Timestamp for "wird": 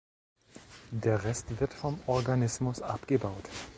1.59-1.75